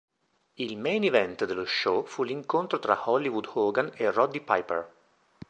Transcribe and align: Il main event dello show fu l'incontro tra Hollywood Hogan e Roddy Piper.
Il 0.55 0.79
main 0.79 1.03
event 1.03 1.45
dello 1.45 1.63
show 1.63 2.03
fu 2.03 2.23
l'incontro 2.23 2.79
tra 2.79 3.07
Hollywood 3.07 3.51
Hogan 3.53 3.91
e 3.93 4.09
Roddy 4.09 4.39
Piper. 4.41 4.91